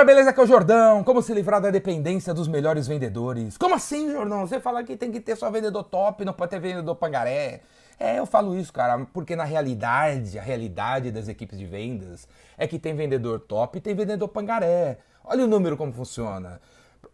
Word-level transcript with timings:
galera, 0.00 0.04
beleza? 0.04 0.30
Aqui 0.30 0.40
é 0.40 0.42
o 0.42 0.46
Jordão. 0.46 1.04
Como 1.04 1.22
se 1.22 1.32
livrar 1.32 1.60
da 1.60 1.70
dependência 1.70 2.32
dos 2.32 2.48
melhores 2.48 2.86
vendedores? 2.86 3.56
Como 3.56 3.74
assim, 3.74 4.10
Jordão? 4.10 4.46
Você 4.46 4.60
fala 4.60 4.82
que 4.82 4.96
tem 4.96 5.10
que 5.10 5.20
ter 5.20 5.36
só 5.36 5.50
vendedor 5.50 5.84
top, 5.84 6.24
não 6.24 6.32
pode 6.32 6.50
ter 6.50 6.60
vendedor 6.60 6.94
pangaré. 6.96 7.62
É, 7.98 8.18
eu 8.18 8.24
falo 8.24 8.56
isso, 8.56 8.72
cara, 8.72 9.06
porque 9.12 9.36
na 9.36 9.44
realidade, 9.44 10.38
a 10.38 10.42
realidade 10.42 11.10
das 11.10 11.28
equipes 11.28 11.58
de 11.58 11.66
vendas 11.66 12.26
é 12.56 12.66
que 12.66 12.78
tem 12.78 12.94
vendedor 12.94 13.40
top 13.40 13.78
e 13.78 13.80
tem 13.80 13.94
vendedor 13.94 14.28
pangaré. 14.28 14.98
Olha 15.22 15.44
o 15.44 15.46
número 15.46 15.76
como 15.76 15.92
funciona. 15.92 16.60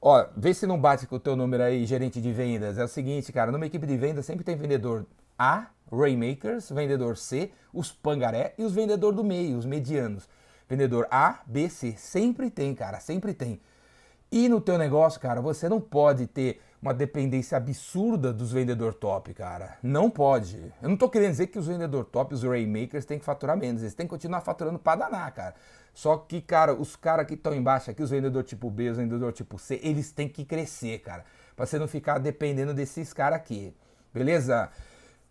Ó, 0.01 0.25
vê 0.37 0.55
se 0.55 0.67
não 0.67 0.79
bate 0.79 1.07
com 1.07 1.17
o 1.17 1.21
teu 1.21 1.35
número 1.35 1.65
aí, 1.65 1.85
gerente 1.87 2.21
de 2.21 2.33
vendas. 2.33 2.79
É 2.79 2.85
o 2.85 2.89
seguinte, 2.89 3.33
cara, 3.33 3.51
numa 3.51 3.67
equipe 3.67 3.87
de 3.87 3.97
vendas 3.97 4.27
sempre 4.27 4.45
tem 4.45 4.55
vendedor 4.55 5.07
A, 5.37 5.67
Raymakers, 5.91 6.71
vendedor 6.71 7.17
C, 7.17 7.51
os 7.73 7.91
pangaré 7.91 8.55
e 8.57 8.63
os 8.63 8.73
vendedor 8.73 9.13
do 9.13 9.25
meio, 9.25 9.59
os 9.59 9.65
medianos. 9.65 10.29
Vendedor 10.69 11.07
A, 11.11 11.41
B, 11.47 11.69
C. 11.69 11.95
Sempre 11.97 12.51
tem, 12.51 12.75
cara, 12.75 13.01
sempre 13.01 13.33
tem. 13.33 13.61
E 14.31 14.49
no 14.49 14.61
teu 14.61 14.77
negócio, 14.77 15.21
cara, 15.21 15.41
você 15.41 15.69
não 15.69 15.81
pode 15.81 16.27
ter 16.27 16.61
uma 16.83 16.93
dependência 16.93 17.57
absurda 17.57 18.33
dos 18.33 18.53
vendedor 18.53 18.95
top, 18.95 19.33
cara. 19.35 19.79
Não 19.83 20.11
pode. 20.11 20.73
Eu 20.83 20.89
não 20.89 20.97
tô 20.97 21.09
querendo 21.09 21.31
dizer 21.31 21.47
que 21.47 21.59
os 21.59 21.67
vendedor 21.67 22.05
top, 22.05 22.35
os 22.35 22.43
Raymakers, 22.43 23.05
têm 23.05 23.19
que 23.19 23.25
faturar 23.25 23.57
menos. 23.57 23.83
Eles 23.83 23.95
têm 23.95 24.07
que 24.07 24.11
continuar 24.11 24.41
faturando 24.41 24.79
pra 24.79 24.97
danar, 24.97 25.33
cara. 25.33 25.55
Só 25.95 26.17
que, 26.17 26.41
cara, 26.41 26.75
os 26.75 26.95
caras 26.95 27.27
que 27.27 27.35
estão 27.35 27.55
embaixo 27.55 27.91
aqui, 27.91 28.03
os 28.03 28.11
vendedor 28.11 28.43
tipo 28.45 28.71
B, 28.71 28.91
os 28.91 28.99
vendedor 28.99 29.33
tipo 29.33 29.59
C, 29.59 29.81
eles 29.83 30.13
têm 30.13 30.29
que 30.29 30.45
crescer, 30.45 30.99
cara. 30.99 31.25
Pra 31.55 31.65
você 31.65 31.79
não 31.79 31.89
ficar 31.89 32.19
dependendo 32.19 32.75
desses 32.75 33.13
caras 33.13 33.39
aqui. 33.39 33.75
Beleza? 34.13 34.71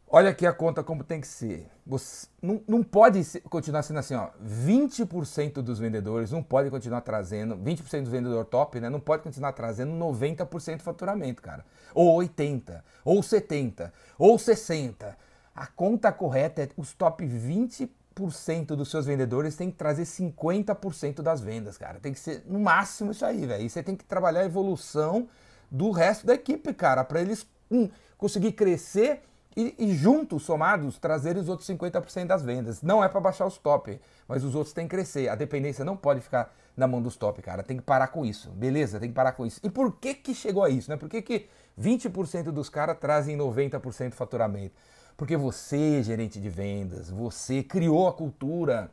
Olha 0.07 0.29
aqui 0.29 0.45
a 0.45 0.53
conta 0.53 0.83
como 0.83 1.03
tem 1.03 1.19
que 1.19 1.27
ser. 1.27 1.67
Você 1.85 2.27
não, 2.41 2.61
não 2.67 2.83
pode 2.83 3.23
ser, 3.23 3.41
continuar 3.41 3.81
sendo 3.81 3.99
assim, 3.99 4.13
ó. 4.13 4.29
20% 4.43 5.61
dos 5.61 5.79
vendedores 5.79 6.31
não 6.31 6.43
pode 6.43 6.69
continuar 6.69 7.01
trazendo, 7.01 7.57
20% 7.57 8.03
dos 8.03 8.11
vendedores 8.11 8.49
top, 8.49 8.79
né? 8.79 8.89
Não 8.89 8.99
pode 8.99 9.23
continuar 9.23 9.51
trazendo 9.53 9.91
90% 9.93 10.77
do 10.77 10.83
faturamento, 10.83 11.41
cara. 11.41 11.65
Ou 11.93 12.13
80, 12.15 12.83
ou 13.03 13.23
70, 13.23 13.91
ou 14.17 14.37
60. 14.37 15.17
A 15.55 15.67
conta 15.67 16.11
correta 16.11 16.61
é 16.61 16.69
os 16.77 16.93
top 16.93 17.25
20% 17.25 18.67
dos 18.67 18.91
seus 18.91 19.07
vendedores 19.07 19.55
tem 19.55 19.71
que 19.71 19.77
trazer 19.77 20.03
50% 20.03 21.21
das 21.23 21.41
vendas, 21.41 21.77
cara. 21.77 21.99
Tem 21.99 22.13
que 22.13 22.19
ser 22.19 22.43
no 22.45 22.59
máximo 22.59 23.11
isso 23.11 23.25
aí, 23.25 23.45
velho. 23.45 23.63
E 23.63 23.69
você 23.69 23.81
tem 23.81 23.95
que 23.95 24.05
trabalhar 24.05 24.41
a 24.41 24.45
evolução 24.45 25.27
do 25.71 25.89
resto 25.89 26.27
da 26.27 26.35
equipe, 26.35 26.73
cara, 26.73 27.03
para 27.03 27.21
eles 27.21 27.47
um, 27.71 27.89
conseguir 28.17 28.51
crescer 28.51 29.23
e, 29.55 29.73
e, 29.77 29.93
juntos, 29.93 30.43
somados, 30.43 30.97
trazer 30.97 31.37
os 31.37 31.47
outros 31.47 31.67
50% 31.69 32.25
das 32.25 32.43
vendas. 32.43 32.81
Não 32.81 33.03
é 33.03 33.07
para 33.07 33.21
baixar 33.21 33.45
os 33.45 33.57
top, 33.57 33.99
mas 34.27 34.43
os 34.43 34.53
outros 34.53 34.73
têm 34.73 34.87
que 34.87 34.95
crescer. 34.95 35.29
A 35.29 35.35
dependência 35.35 35.85
não 35.85 35.95
pode 35.95 36.19
ficar 36.19 36.53
na 36.75 36.87
mão 36.87 37.01
dos 37.01 37.15
top, 37.15 37.41
cara. 37.41 37.63
Tem 37.63 37.77
que 37.77 37.83
parar 37.83 38.07
com 38.07 38.25
isso, 38.25 38.49
beleza? 38.51 38.99
Tem 38.99 39.09
que 39.09 39.15
parar 39.15 39.31
com 39.31 39.45
isso. 39.45 39.61
E 39.63 39.69
por 39.69 39.93
que 39.93 40.13
que 40.13 40.33
chegou 40.33 40.63
a 40.63 40.69
isso, 40.69 40.91
né? 40.91 40.97
Por 40.97 41.07
que 41.07 41.21
que 41.21 41.47
20% 41.79 42.51
dos 42.51 42.69
caras 42.69 42.97
trazem 42.99 43.37
90% 43.37 44.09
de 44.09 44.15
faturamento? 44.15 44.75
Porque 45.15 45.37
você, 45.37 46.03
gerente 46.03 46.39
de 46.39 46.49
vendas, 46.49 47.09
você 47.09 47.63
criou 47.63 48.09
a 48.09 48.13
cultura, 48.13 48.91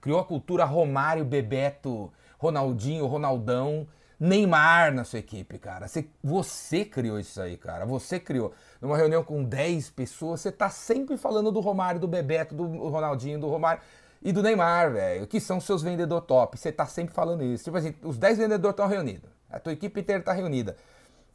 criou 0.00 0.18
a 0.18 0.24
cultura 0.24 0.64
Romário, 0.64 1.24
Bebeto, 1.24 2.10
Ronaldinho, 2.38 3.06
Ronaldão, 3.06 3.86
Neymar 4.18 4.94
na 4.94 5.04
sua 5.04 5.18
equipe, 5.18 5.58
cara. 5.58 5.88
Você, 5.88 6.06
você 6.22 6.84
criou 6.84 7.18
isso 7.18 7.40
aí, 7.40 7.56
cara. 7.56 7.84
Você 7.84 8.20
criou. 8.20 8.52
Numa 8.80 8.96
reunião 8.96 9.24
com 9.24 9.42
10 9.42 9.90
pessoas, 9.90 10.40
você 10.40 10.52
tá 10.52 10.70
sempre 10.70 11.16
falando 11.16 11.50
do 11.50 11.60
Romário, 11.60 12.00
do 12.00 12.08
Bebeto, 12.08 12.54
do 12.54 12.64
Ronaldinho, 12.88 13.40
do 13.40 13.48
Romário 13.48 13.82
e 14.22 14.32
do 14.32 14.42
Neymar, 14.42 14.92
velho, 14.92 15.26
que 15.26 15.38
são 15.38 15.60
seus 15.60 15.82
vendedores 15.82 16.26
top. 16.26 16.58
Você 16.58 16.72
tá 16.72 16.86
sempre 16.86 17.14
falando 17.14 17.42
isso. 17.44 17.64
Tipo 17.64 17.76
assim, 17.76 17.94
os 18.02 18.16
10 18.16 18.38
vendedores 18.38 18.72
estão 18.72 18.86
reunidos. 18.86 19.28
A 19.50 19.58
tua 19.58 19.72
equipe 19.72 20.00
inteira 20.00 20.22
tá 20.22 20.32
reunida. 20.32 20.76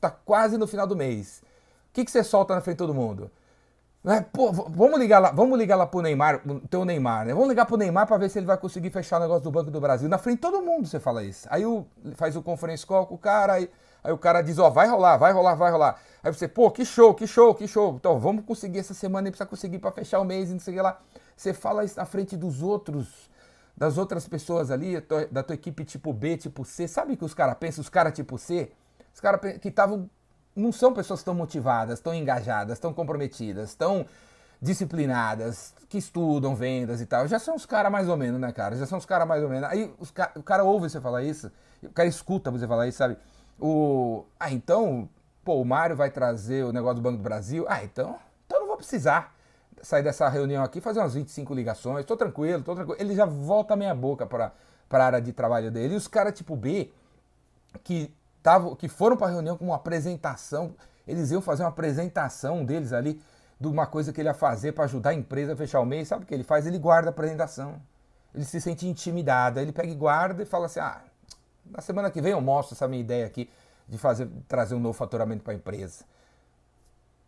Tá 0.02 0.10
quase 0.10 0.58
no 0.58 0.68
final 0.68 0.88
do 0.88 0.96
mês. 0.96 1.44
O 1.90 1.94
que, 1.94 2.06
que 2.06 2.12
você 2.12 2.24
solta 2.24 2.56
na 2.56 2.62
frente 2.62 2.76
de 2.76 2.80
todo 2.80 2.94
mundo? 2.94 3.30
É, 4.06 4.22
pô, 4.22 4.50
vamos 4.54 4.98
ligar 4.98 5.20
lá, 5.20 5.30
vamos 5.32 5.60
ligar 5.60 5.76
lá 5.76 5.86
pro 5.86 6.02
Neymar, 6.02 6.42
teu 6.70 6.86
Neymar, 6.86 7.26
né? 7.26 7.34
Vamos 7.34 7.50
ligar 7.50 7.66
pro 7.66 7.76
Neymar 7.76 8.08
para 8.08 8.16
ver 8.18 8.30
se 8.30 8.40
ele 8.40 8.46
vai 8.46 8.58
conseguir 8.58 8.90
fechar 8.92 9.18
o 9.18 9.20
negócio 9.20 9.44
do 9.44 9.52
Banco 9.52 9.70
do 9.70 9.82
Brasil. 9.82 10.08
Na 10.08 10.18
frente 10.18 10.38
de 10.38 10.42
todo 10.42 10.62
mundo 10.62 10.88
você 10.88 11.02
fala 11.02 11.22
isso. 11.22 11.46
Aí 11.52 11.66
o, 11.66 11.86
faz 12.16 12.34
o 12.38 12.42
conference 12.42 12.86
call 12.86 13.06
com 13.06 13.16
o 13.16 13.18
cara, 13.18 13.54
aí, 13.54 13.70
aí 14.02 14.14
o 14.14 14.18
cara 14.18 14.42
diz, 14.42 14.58
ó, 14.58 14.70
vai 14.70 14.88
rolar, 14.88 15.18
vai 15.18 15.34
rolar, 15.34 15.56
vai 15.56 15.70
rolar. 15.70 16.02
Aí 16.24 16.34
você, 16.34 16.48
pô, 16.48 16.72
que 16.72 16.86
show, 16.86 17.14
que 17.14 17.28
show, 17.28 17.54
que 17.54 17.68
show. 17.68 17.96
Então, 17.96 18.18
vamos 18.22 18.46
conseguir 18.46 18.80
essa 18.80 18.94
semana 18.94 19.28
e 19.28 19.32
precisa 19.32 19.50
conseguir 19.50 19.80
para 19.80 19.92
fechar 19.92 20.22
o 20.22 20.24
mês 20.24 20.50
e 20.50 20.54
não 20.54 20.60
sei 20.62 20.76
o 20.76 20.78
que 20.78 20.82
lá. 20.82 20.98
Você 21.36 21.54
fala 21.54 21.84
isso 21.84 21.98
na 21.98 22.06
frente 22.06 22.38
dos 22.38 22.62
outros, 22.62 23.30
das 23.76 23.98
outras 23.98 24.26
pessoas 24.30 24.72
ali, 24.72 25.04
da 25.30 25.44
tua 25.44 25.56
equipe 25.56 25.84
tipo 25.84 26.14
B, 26.14 26.38
tipo 26.38 26.64
C. 26.64 26.88
Sabe 26.88 27.14
o 27.14 27.18
que 27.18 27.26
os 27.26 27.34
caras 27.34 27.58
pensam? 27.60 27.82
Os 27.82 27.90
caras 27.90 28.14
tipo 28.14 28.38
C, 28.38 28.72
os 29.14 29.20
caras 29.20 29.58
que 29.58 29.68
estavam 29.68 30.10
não 30.60 30.72
são 30.72 30.94
pessoas 30.94 31.24
tão 31.24 31.34
motivadas, 31.34 32.00
tão 32.00 32.14
engajadas, 32.14 32.80
tão 32.80 32.94
comprometidas, 32.94 33.74
tão 33.76 34.06
disciplinadas, 34.62 35.74
que 35.88 35.98
estudam 35.98 36.54
vendas 36.54 37.02
e 37.02 37.06
tal. 37.06 37.28
Já 37.28 37.40
são 37.40 37.56
os 37.56 37.66
caras 37.66 37.92
mais 37.92 38.10
ou 38.10 38.18
menos, 38.18 38.40
né, 38.40 38.52
cara? 38.52 38.76
Já 38.76 38.86
são 38.86 38.98
os 38.98 39.06
caras 39.06 39.28
mais 39.28 39.42
ou 39.42 39.50
menos. 39.50 39.70
Aí 39.70 39.92
os 40.00 40.14
o 40.36 40.44
cara 40.44 40.64
ouve 40.64 40.90
você 40.90 41.00
falar 41.00 41.24
isso, 41.24 41.52
o 41.82 41.90
cara 41.90 42.08
escuta 42.08 42.52
você 42.52 42.68
falar 42.68 42.88
isso, 42.88 42.98
sabe? 42.98 43.18
O, 43.60 44.26
ah, 44.40 44.52
então, 44.52 45.10
pô, 45.44 45.56
o 45.56 45.66
Mário 45.66 45.96
vai 45.96 46.12
trazer 46.12 46.64
o 46.66 46.72
negócio 46.72 46.96
do 46.98 47.02
Banco 47.02 47.18
do 47.18 47.24
Brasil. 47.24 47.66
Ah, 47.68 47.84
então, 47.84 48.18
então 48.46 48.60
não 48.60 48.68
vou 48.68 48.78
precisar 48.78 49.36
sair 49.82 50.04
dessa 50.04 50.28
reunião 50.28 50.64
aqui, 50.64 50.82
fazer 50.82 51.00
umas 51.00 51.14
25 51.14 51.54
ligações, 51.54 52.06
tô 52.06 52.18
tranquilo, 52.18 52.64
tô 52.64 52.76
tranquilo. 52.76 53.00
Ele 53.00 53.16
já 53.16 53.26
volta 53.26 53.74
a 53.74 53.78
meia 53.78 53.96
boca 53.96 54.26
para 54.26 54.54
a 54.92 55.04
área 55.04 55.22
de 55.22 55.32
trabalho 55.32 55.72
dele. 55.72 55.94
E 55.94 55.98
os 55.98 56.08
caras 56.08 56.34
tipo 56.34 56.56
B, 56.56 56.92
que, 57.84 58.14
tavam, 58.42 58.76
que 58.76 58.88
foram 58.88 59.18
para 59.18 59.28
a 59.28 59.32
reunião 59.32 59.58
com 59.58 59.66
uma 59.66 59.76
apresentação, 59.76 60.76
eles 61.08 61.32
iam 61.32 61.42
fazer 61.42 61.64
uma 61.64 61.70
apresentação 61.70 62.64
deles 62.64 62.94
ali 62.94 63.22
de 63.60 63.68
uma 63.68 63.86
coisa 63.86 64.14
que 64.14 64.22
ele 64.22 64.30
ia 64.30 64.34
fazer 64.34 64.72
para 64.72 64.86
ajudar 64.86 65.10
a 65.10 65.14
empresa 65.14 65.54
a 65.54 65.56
fechar 65.56 65.80
o 65.82 65.86
mês, 65.86 66.08
sabe 66.08 66.24
o 66.24 66.28
que 66.28 66.34
ele 66.34 66.44
faz? 66.44 66.66
Ele 66.66 66.78
guarda 66.78 67.10
a 67.10 67.12
apresentação. 67.12 67.82
Ele 68.34 68.46
se 68.46 68.62
sente 68.62 68.88
intimidado. 68.88 69.60
Ele 69.60 69.72
pega 69.72 69.90
e 69.90 69.96
guarda 69.96 70.44
e 70.44 70.46
fala 70.46 70.68
assim: 70.68 70.80
ah, 70.80 71.02
na 71.66 71.82
semana 71.82 72.10
que 72.10 72.22
vem 72.22 72.32
eu 72.32 72.42
mostro 72.42 72.76
essa 72.76 72.88
minha 72.88 73.02
ideia 73.02 73.26
aqui 73.26 73.50
de 73.88 73.98
fazer, 73.98 74.30
trazer 74.48 74.76
um 74.76 74.80
novo 74.80 74.94
faturamento 74.94 75.44
para 75.44 75.54
a 75.54 75.56
empresa. 75.56 76.06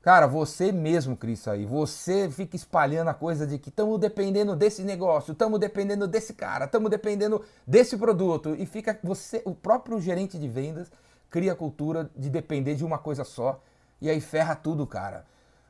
Cara, 0.01 0.25
você 0.25 0.72
mesmo 0.72 1.16
cria 1.16 1.35
isso 1.35 1.50
aí. 1.50 1.63
Você 1.63 2.29
fica 2.29 2.56
espalhando 2.56 3.09
a 3.09 3.13
coisa 3.13 3.45
de 3.45 3.59
que 3.59 3.69
estamos 3.69 4.00
dependendo 4.00 4.56
desse 4.56 4.81
negócio, 4.84 5.34
estamos 5.34 5.59
dependendo 5.59 6.07
desse 6.07 6.34
cara, 6.34 6.66
estamos 6.66 6.89
dependendo 6.89 7.44
desse 7.67 7.95
produto. 7.95 8.56
E 8.57 8.66
fica 8.66 8.97
você, 9.03 9.44
o 9.45 9.53
próprio 9.53 10.01
gerente 10.01 10.39
de 10.39 10.47
vendas, 10.47 10.91
cria 11.29 11.53
a 11.53 11.56
cultura 11.56 12.09
de 12.16 12.29
depender 12.31 12.73
de 12.73 12.84
uma 12.84 12.97
coisa 12.97 13.23
só. 13.23 13.62
E 14.01 14.09
aí 14.09 14.19
ferra 14.19 14.56
tudo, 14.56 14.88
cara. 14.88 15.23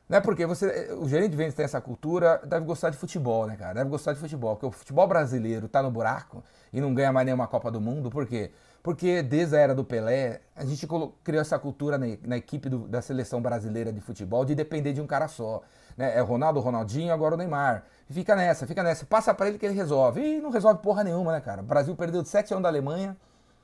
Não 0.08 0.18
é 0.18 0.20
porque 0.20 0.44
você, 0.44 0.94
o 0.98 1.08
gerente 1.08 1.30
de 1.30 1.36
vendas 1.36 1.54
tem 1.54 1.64
essa 1.64 1.80
cultura, 1.80 2.40
deve 2.44 2.66
gostar 2.66 2.90
de 2.90 2.96
futebol, 2.96 3.46
né, 3.46 3.56
cara? 3.56 3.74
Deve 3.74 3.88
gostar 3.88 4.12
de 4.12 4.18
futebol, 4.18 4.56
porque 4.56 4.66
o 4.66 4.70
futebol 4.70 5.06
brasileiro 5.06 5.68
tá 5.68 5.82
no 5.82 5.90
buraco 5.90 6.44
e 6.72 6.80
não 6.80 6.92
ganha 6.92 7.12
mais 7.12 7.24
nenhuma 7.24 7.46
Copa 7.46 7.70
do 7.70 7.80
Mundo, 7.80 8.10
por 8.10 8.26
quê? 8.26 8.50
Porque 8.82 9.22
desde 9.22 9.56
a 9.56 9.60
era 9.60 9.74
do 9.74 9.84
Pelé, 9.84 10.40
a 10.56 10.64
gente 10.64 10.88
criou 11.22 11.40
essa 11.40 11.56
cultura 11.56 11.96
na, 11.96 12.36
equipe 12.36 12.68
do, 12.68 12.88
da 12.88 13.00
seleção 13.00 13.40
brasileira 13.40 13.92
de 13.92 14.00
futebol 14.00 14.44
de 14.44 14.56
depender 14.56 14.92
de 14.92 15.00
um 15.00 15.06
cara 15.06 15.28
só. 15.28 15.62
Né? 15.96 16.18
É 16.18 16.20
o 16.20 16.24
Ronaldo, 16.24 16.58
o 16.58 16.62
Ronaldinho, 16.62 17.12
agora 17.12 17.36
o 17.36 17.38
Neymar. 17.38 17.84
fica 18.10 18.34
nessa, 18.34 18.66
fica 18.66 18.82
nessa. 18.82 19.06
Passa 19.06 19.32
para 19.32 19.46
ele 19.46 19.56
que 19.56 19.64
ele 19.64 19.74
resolve. 19.74 20.20
E 20.20 20.40
não 20.40 20.50
resolve 20.50 20.82
porra 20.82 21.04
nenhuma, 21.04 21.30
né, 21.30 21.40
cara? 21.40 21.62
O 21.62 21.64
Brasil 21.64 21.94
perdeu 21.94 22.22
de 22.22 22.28
7 22.28 22.52
a 22.52 22.56
1 22.56 22.62
da 22.62 22.68
Alemanha. 22.68 23.16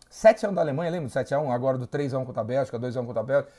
7 0.09 0.47
a 0.47 0.51
1 0.51 0.55
da 0.55 0.61
Alemanha, 0.61 0.91
lembra 0.91 1.09
do 1.09 1.13
7 1.13 1.35
a 1.35 1.41
1 1.41 1.53
Agora 1.53 1.77
do 1.77 1.87
3 1.87 2.15
a 2.15 2.19
1 2.19 2.25
contra 2.25 2.41
a 2.41 2.45
Bélgica, 2.45 2.79
2 2.79 2.97
a 2.97 3.01
1 3.01 3.07
contra 3.07 3.21
a 3.21 3.25
Bélgica. 3.25 3.53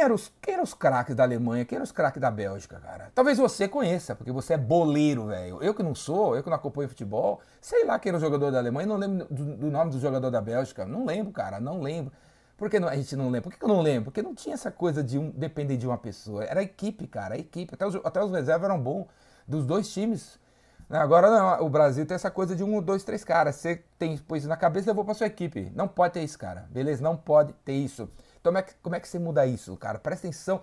Quem 0.00 0.04
eram 0.06 0.14
os, 0.14 0.32
eram 0.46 0.62
os 0.62 0.72
craques 0.72 1.14
da 1.14 1.24
Alemanha? 1.24 1.62
Quem 1.66 1.76
eram 1.76 1.84
os 1.84 1.92
craques 1.92 2.18
da 2.18 2.30
Bélgica, 2.30 2.80
cara? 2.80 3.12
Talvez 3.14 3.36
você 3.36 3.68
conheça, 3.68 4.14
porque 4.14 4.32
você 4.32 4.54
é 4.54 4.56
boleiro, 4.56 5.26
velho. 5.26 5.62
Eu 5.62 5.74
que 5.74 5.82
não 5.82 5.94
sou, 5.94 6.34
eu 6.34 6.42
que 6.42 6.48
não 6.48 6.56
acompanho 6.56 6.88
futebol, 6.88 7.38
sei 7.60 7.84
lá 7.84 7.98
quem 7.98 8.08
era 8.08 8.16
o 8.16 8.20
jogador 8.20 8.50
da 8.50 8.56
Alemanha, 8.56 8.86
não 8.86 8.96
lembro 8.96 9.26
do, 9.30 9.56
do 9.56 9.70
nome 9.70 9.90
do 9.90 10.00
jogador 10.00 10.30
da 10.30 10.40
Bélgica. 10.40 10.86
Não 10.86 11.04
lembro, 11.04 11.30
cara, 11.34 11.60
não 11.60 11.82
lembro. 11.82 12.14
Por 12.56 12.70
que 12.70 12.80
não, 12.80 12.88
a 12.88 12.96
gente 12.96 13.14
não 13.14 13.26
lembra? 13.26 13.42
Por 13.42 13.52
que, 13.58 13.62
eu 13.62 13.68
não 13.68 13.82
lembro? 13.82 14.04
Porque 14.04 14.22
não 14.22 14.34
tinha 14.34 14.54
essa 14.54 14.70
coisa 14.70 15.04
de 15.04 15.18
um, 15.18 15.28
depender 15.32 15.76
de 15.76 15.86
uma 15.86 15.98
pessoa. 15.98 16.44
Era 16.44 16.60
a 16.60 16.62
equipe, 16.62 17.06
cara, 17.06 17.34
a 17.34 17.38
equipe. 17.38 17.74
Até 17.74 17.86
os, 17.86 17.94
até 17.96 18.24
os 18.24 18.32
reservas 18.32 18.70
eram 18.70 18.80
bons 18.80 19.06
dos 19.46 19.66
dois 19.66 19.92
times. 19.92 20.40
Agora 20.88 21.28
não, 21.28 21.66
o 21.66 21.68
Brasil 21.68 22.06
tem 22.06 22.14
essa 22.14 22.30
coisa 22.30 22.56
de 22.56 22.64
um, 22.64 22.80
dois, 22.80 23.04
três 23.04 23.22
caras. 23.22 23.56
Você 23.56 23.84
tem 23.98 24.16
pois 24.16 24.46
na 24.46 24.56
cabeça 24.56 24.88
levou 24.88 25.04
para 25.04 25.12
sua 25.12 25.26
equipe. 25.26 25.70
Não 25.74 25.86
pode 25.86 26.14
ter 26.14 26.22
isso, 26.22 26.38
cara. 26.38 26.66
Beleza? 26.70 27.02
Não 27.02 27.18
pode 27.18 27.52
ter 27.64 27.74
isso. 27.74 28.08
Então, 28.40 28.52
como 28.52 28.58
é, 28.58 28.62
que, 28.62 28.74
como 28.82 28.96
é 28.96 29.00
que 29.00 29.08
você 29.08 29.18
muda 29.18 29.46
isso, 29.46 29.76
cara? 29.76 29.98
Presta 29.98 30.26
atenção 30.26 30.62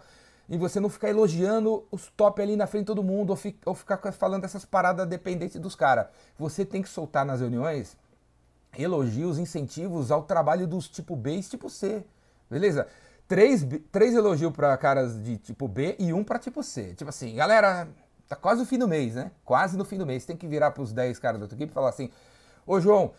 em 0.50 0.58
você 0.58 0.80
não 0.80 0.90
ficar 0.90 1.10
elogiando 1.10 1.86
os 1.92 2.08
top 2.08 2.42
ali 2.42 2.56
na 2.56 2.66
frente 2.66 2.84
de 2.84 2.88
todo 2.88 3.04
mundo 3.04 3.32
ou, 3.32 3.36
fi, 3.36 3.58
ou 3.66 3.76
ficar 3.76 3.98
falando 4.12 4.42
dessas 4.42 4.66
paradas 4.66 5.08
dependentes 5.08 5.60
dos 5.60 5.76
caras. 5.76 6.08
Você 6.38 6.66
tem 6.66 6.82
que 6.82 6.90
soltar 6.90 7.26
nas 7.26 7.42
reuniões 7.42 7.98
elogios, 8.78 9.38
incentivos 9.38 10.12
ao 10.12 10.24
trabalho 10.24 10.68
dos 10.68 10.88
tipo 10.88 11.16
B 11.16 11.36
e 11.36 11.44
tipo 11.44 11.70
C. 11.70 12.04
Beleza? 12.50 12.88
Três, 13.28 13.66
três 13.92 14.16
elogios 14.16 14.54
para 14.54 14.76
caras 14.78 15.22
de 15.22 15.38
tipo 15.38 15.68
B 15.68 15.96
e 16.00 16.14
um 16.14 16.24
para 16.24 16.40
tipo 16.40 16.64
C. 16.64 16.94
Tipo 16.94 17.10
assim, 17.10 17.36
galera, 17.36 17.88
tá 18.28 18.36
quase 18.36 18.62
no 18.62 18.66
fim 18.66 18.78
do 18.78 18.88
mês, 18.88 19.16
né? 19.16 19.32
Quase 19.44 19.78
no 19.78 19.84
fim 19.84 19.98
do 19.98 20.06
mês. 20.06 20.26
Tem 20.26 20.38
que 20.38 20.48
virar 20.48 20.72
para 20.72 20.84
os 20.84 20.94
10 20.94 21.20
caras 21.20 21.42
da 21.42 21.48
tua 21.48 21.56
equipe 21.56 21.72
e 21.72 21.74
falar 21.74 21.90
assim: 21.90 22.10
Ô 22.66 22.80
João, 22.80 23.12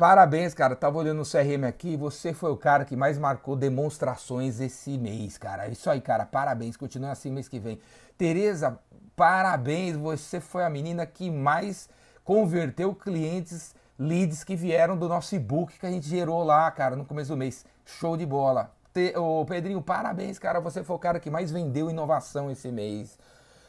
Parabéns, 0.00 0.54
cara. 0.54 0.74
Tava 0.74 0.96
olhando 0.96 1.20
o 1.20 1.30
CRM 1.30 1.62
aqui. 1.68 1.94
Você 1.94 2.32
foi 2.32 2.50
o 2.50 2.56
cara 2.56 2.86
que 2.86 2.96
mais 2.96 3.18
marcou 3.18 3.54
demonstrações 3.54 4.58
esse 4.58 4.96
mês, 4.96 5.36
cara. 5.36 5.68
Isso 5.68 5.90
aí, 5.90 6.00
cara. 6.00 6.24
Parabéns. 6.24 6.74
Continua 6.74 7.10
assim 7.10 7.30
mês 7.30 7.48
que 7.48 7.58
vem. 7.58 7.78
Tereza, 8.16 8.78
parabéns. 9.14 9.98
Você 9.98 10.40
foi 10.40 10.64
a 10.64 10.70
menina 10.70 11.04
que 11.04 11.30
mais 11.30 11.86
converteu 12.24 12.94
clientes, 12.94 13.74
leads 13.98 14.42
que 14.42 14.56
vieram 14.56 14.96
do 14.96 15.06
nosso 15.06 15.34
e-book 15.34 15.78
que 15.78 15.84
a 15.84 15.90
gente 15.90 16.08
gerou 16.08 16.42
lá, 16.44 16.70
cara, 16.70 16.96
no 16.96 17.04
começo 17.04 17.32
do 17.32 17.36
mês. 17.36 17.66
Show 17.84 18.16
de 18.16 18.24
bola. 18.24 18.72
Ô, 19.18 19.44
Pedrinho, 19.44 19.82
parabéns, 19.82 20.38
cara. 20.38 20.60
Você 20.60 20.82
foi 20.82 20.96
o 20.96 20.98
cara 20.98 21.20
que 21.20 21.28
mais 21.28 21.50
vendeu 21.50 21.90
inovação 21.90 22.50
esse 22.50 22.72
mês. 22.72 23.18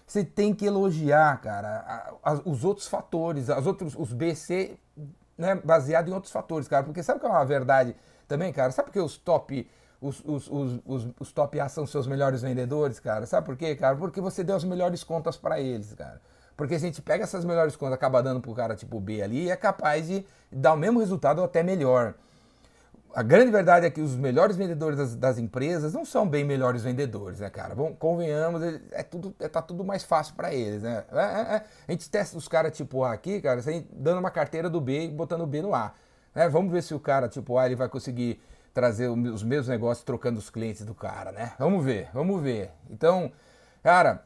Você 0.08 0.26
tem 0.26 0.54
que 0.54 0.66
elogiar, 0.66 1.40
cara, 1.40 2.14
os 2.44 2.66
outros 2.66 2.88
fatores, 2.88 3.48
os 3.48 3.66
outros, 3.66 3.96
os 3.98 4.12
BC, 4.12 4.78
né, 5.42 5.56
baseado 5.56 6.08
em 6.10 6.14
outros 6.14 6.32
fatores, 6.32 6.68
cara. 6.68 6.84
Porque 6.84 7.02
sabe 7.02 7.20
que 7.20 7.26
é 7.26 7.30
uma 7.30 7.44
verdade 7.44 7.96
também, 8.28 8.54
cara? 8.54 8.72
Sabe 8.72 8.88
por 8.88 8.94
que 8.94 9.00
os 9.00 9.18
top, 9.18 9.70
os, 10.00 10.22
os, 10.24 10.48
os, 10.48 10.80
os, 10.86 11.08
os 11.20 11.32
top 11.34 11.60
A 11.60 11.68
são 11.68 11.86
seus 11.86 12.06
melhores 12.06 12.44
vendedores, 12.44 13.00
cara? 13.00 13.26
Sabe 13.26 13.46
por 13.46 13.58
quê, 13.58 13.76
cara? 13.76 13.96
Porque 13.96 14.22
você 14.22 14.44
deu 14.44 14.56
as 14.56 14.64
melhores 14.64 15.04
contas 15.04 15.36
para 15.36 15.60
eles, 15.60 15.94
cara. 15.96 16.22
Porque 16.56 16.76
a 16.76 16.80
gente 16.80 17.02
pega 17.02 17.24
essas 17.24 17.44
melhores 17.44 17.76
contas, 17.76 17.96
acaba 17.96 18.22
dando 18.22 18.40
pro 18.40 18.54
cara 18.54 18.76
tipo 18.76 19.00
B 19.00 19.22
ali 19.22 19.46
e 19.46 19.50
é 19.50 19.56
capaz 19.56 20.08
de 20.08 20.24
dar 20.52 20.74
o 20.74 20.78
mesmo 20.78 21.00
resultado 21.00 21.40
ou 21.40 21.46
até 21.46 21.64
melhor 21.64 22.14
a 23.14 23.24
grande 23.24 23.52
verdade 23.52 23.86
é 23.86 23.90
que 23.90 24.02
os 24.02 24.16
melhores 24.16 24.56
vendedores 24.56 24.98
das, 24.98 25.16
das, 25.16 25.38
empresas 25.38 25.94
não 25.94 26.06
são 26.06 26.28
bem 26.28 26.44
melhores 26.44 26.84
vendedores, 26.84 27.40
né, 27.40 27.50
cara? 27.50 27.76
Bom, 27.76 27.94
convenhamos, 27.94 28.62
é 28.92 29.04
tudo, 29.04 29.36
é, 29.40 29.48
tá 29.48 29.62
tudo 29.62 29.84
mais 29.84 30.04
fácil 30.04 30.36
para 30.36 30.54
eles, 30.54 30.82
né? 30.84 31.04
É, 31.12 31.20
é, 31.20 31.56
é, 31.56 31.64
a 31.88 31.92
gente 31.92 32.10
testa 32.10 32.38
os 32.38 32.48
caras 32.48 32.76
tipo 32.76 33.04
A 33.04 33.14
aqui, 33.14 33.42
cara, 33.42 33.60
assim, 33.60 33.86
dando 33.92 34.20
uma 34.20 34.32
carteira 34.32 34.70
do 34.70 34.80
B 34.80 35.06
e 35.06 35.08
botando 35.10 35.42
o 35.42 35.48
B 35.48 35.62
no 35.62 35.74
A. 35.74 35.94
Né? 36.34 36.48
Vamos 36.50 36.72
ver 36.72 36.82
se 36.84 36.94
o 36.94 37.00
cara 37.00 37.28
tipo 37.28 37.58
A 37.58 37.66
ele 37.66 37.76
vai 37.76 37.90
conseguir 37.90 38.42
trazer 38.74 39.08
os 39.10 39.44
mesmos 39.44 39.68
negócios 39.68 40.04
trocando 40.04 40.40
os 40.40 40.50
clientes 40.50 40.86
do 40.86 40.96
cara, 40.96 41.32
né? 41.32 41.54
Vamos 41.60 41.84
ver, 41.84 42.10
vamos 42.14 42.42
ver. 42.42 42.72
Então, 42.90 43.32
cara, 43.84 44.24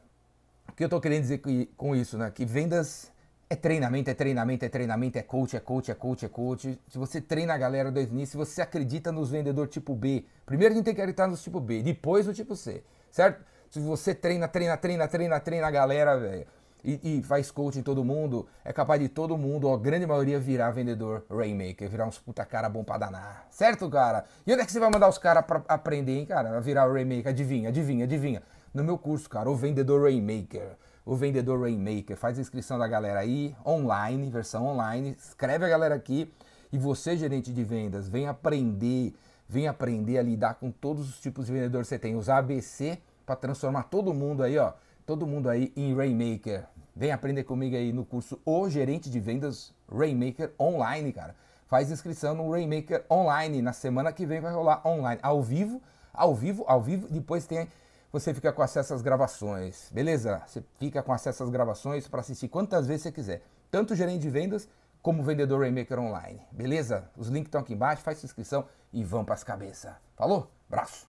o 0.68 0.72
que 0.72 0.84
eu 0.84 0.88
tô 0.88 1.00
querendo 1.00 1.22
dizer 1.22 1.42
com 1.76 1.96
isso, 1.96 2.16
né? 2.16 2.30
Que 2.30 2.44
vendas 2.44 3.10
é 3.48 3.54
treinamento, 3.54 4.10
é 4.10 4.14
treinamento, 4.14 4.64
é 4.64 4.68
treinamento, 4.68 5.18
é 5.18 5.22
coach, 5.22 5.56
é 5.56 5.60
coach, 5.60 5.90
é 5.90 5.94
coach, 5.94 6.24
é 6.24 6.28
coach. 6.28 6.80
Se 6.88 6.98
você 6.98 7.20
treina 7.20 7.54
a 7.54 7.58
galera 7.58 7.90
desde 7.92 8.12
o 8.12 8.14
início, 8.14 8.32
se 8.32 8.36
você 8.36 8.60
acredita 8.60 9.12
nos 9.12 9.30
vendedores 9.30 9.72
tipo 9.72 9.94
B, 9.94 10.24
primeiro 10.44 10.74
a 10.74 10.76
gente 10.76 10.84
tem 10.84 10.94
que 10.94 11.00
acreditar 11.00 11.28
nos 11.28 11.42
tipo 11.42 11.60
B, 11.60 11.82
depois 11.82 12.26
no 12.26 12.34
tipo 12.34 12.56
C, 12.56 12.82
certo? 13.10 13.44
Se 13.70 13.78
você 13.78 14.14
treina, 14.14 14.48
treina, 14.48 14.76
treina, 14.76 15.06
treina, 15.06 15.40
treina 15.40 15.66
a 15.66 15.70
galera, 15.70 16.18
velho, 16.18 16.46
e, 16.84 17.18
e, 17.18 17.22
faz 17.22 17.50
coach 17.50 17.78
em 17.78 17.82
todo 17.82 18.04
mundo, 18.04 18.46
é 18.64 18.72
capaz 18.72 19.00
de 19.00 19.08
todo 19.08 19.36
mundo, 19.36 19.68
a 19.72 19.76
grande 19.76 20.06
maioria, 20.06 20.38
virar 20.38 20.70
vendedor 20.70 21.24
Rainmaker, 21.28 21.88
virar 21.88 22.06
uns 22.06 22.18
puta 22.18 22.44
cara 22.44 22.68
bom 22.68 22.84
pra 22.84 22.98
danar, 22.98 23.46
certo, 23.50 23.88
cara? 23.90 24.24
E 24.46 24.52
onde 24.52 24.62
é 24.62 24.66
que 24.66 24.70
você 24.70 24.78
vai 24.78 24.90
mandar 24.90 25.08
os 25.08 25.18
caras 25.18 25.44
pra 25.44 25.62
aprender, 25.68 26.18
hein, 26.18 26.26
cara? 26.26 26.60
Virar 26.60 26.90
Rainmaker? 26.92 27.28
Adivinha, 27.28 27.68
adivinha, 27.70 28.04
adivinha. 28.04 28.42
No 28.72 28.84
meu 28.84 28.98
curso, 28.98 29.28
cara, 29.28 29.50
o 29.50 29.56
vendedor 29.56 30.02
Rainmaker 30.02 30.76
o 31.06 31.14
vendedor 31.14 31.60
Rainmaker. 31.60 32.16
Faz 32.16 32.36
a 32.36 32.40
inscrição 32.40 32.76
da 32.76 32.88
galera 32.88 33.20
aí, 33.20 33.54
online, 33.64 34.28
versão 34.28 34.66
online. 34.66 35.16
Escreve 35.16 35.64
a 35.64 35.68
galera 35.68 35.94
aqui. 35.94 36.30
E 36.72 36.78
você, 36.78 37.16
gerente 37.16 37.52
de 37.52 37.62
vendas, 37.62 38.08
vem 38.08 38.26
aprender, 38.26 39.14
vem 39.48 39.68
aprender 39.68 40.18
a 40.18 40.22
lidar 40.22 40.54
com 40.54 40.72
todos 40.72 41.08
os 41.08 41.20
tipos 41.20 41.46
de 41.46 41.52
vendedor 41.52 41.82
que 41.82 41.88
você 41.88 41.98
tem. 41.98 42.16
Usar 42.16 42.38
ABC 42.38 42.98
para 43.24 43.36
transformar 43.36 43.84
todo 43.84 44.12
mundo 44.12 44.42
aí, 44.42 44.58
ó. 44.58 44.72
Todo 45.06 45.24
mundo 45.24 45.48
aí 45.48 45.72
em 45.76 45.94
Rainmaker. 45.94 46.66
Vem 46.94 47.12
aprender 47.12 47.44
comigo 47.44 47.76
aí 47.76 47.92
no 47.92 48.04
curso 48.04 48.40
O 48.44 48.68
Gerente 48.68 49.08
de 49.08 49.20
Vendas 49.20 49.72
Rainmaker 49.88 50.52
Online, 50.58 51.12
cara. 51.12 51.36
Faz 51.68 51.90
inscrição 51.90 52.34
no 52.34 52.50
Rainmaker 52.50 53.04
Online. 53.08 53.62
Na 53.62 53.72
semana 53.72 54.12
que 54.12 54.26
vem 54.26 54.40
vai 54.40 54.52
rolar 54.52 54.82
online. 54.84 55.20
Ao 55.22 55.40
vivo, 55.40 55.80
ao 56.12 56.34
vivo, 56.34 56.64
ao 56.66 56.82
vivo. 56.82 57.06
Depois 57.08 57.46
tem 57.46 57.68
você 58.18 58.32
fica 58.32 58.50
com 58.50 58.62
acesso 58.62 58.94
às 58.94 59.02
gravações, 59.02 59.90
beleza? 59.92 60.42
Você 60.46 60.64
fica 60.78 61.02
com 61.02 61.12
acesso 61.12 61.42
às 61.42 61.50
gravações 61.50 62.08
para 62.08 62.20
assistir 62.20 62.48
quantas 62.48 62.86
vezes 62.86 63.02
você 63.02 63.12
quiser, 63.12 63.42
tanto 63.70 63.94
gerente 63.94 64.22
de 64.22 64.30
vendas 64.30 64.66
como 65.02 65.22
vendedor 65.22 65.60
Rainmaker 65.60 65.98
Online, 65.98 66.40
beleza? 66.50 67.10
Os 67.14 67.28
links 67.28 67.48
estão 67.48 67.60
aqui 67.60 67.74
embaixo, 67.74 68.02
faz 68.02 68.18
sua 68.18 68.26
inscrição 68.26 68.64
e 68.90 69.04
vão 69.04 69.22
para 69.22 69.34
as 69.34 69.44
cabeças. 69.44 69.92
Falou? 70.16 70.50
Braço! 70.66 71.04